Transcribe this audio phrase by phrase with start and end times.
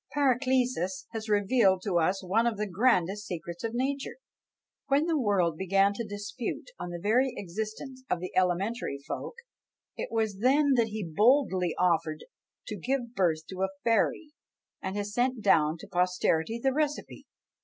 [0.15, 4.17] Paracelsus has revealed to us one of the grandest secrets of nature.
[4.87, 9.35] When the world began to dispute on the very existence of the elementary folk,
[9.95, 12.25] it was then that he boldly offered
[12.69, 14.31] to give birth to a fairy,
[14.81, 17.27] and has sent down to posterity the recipe.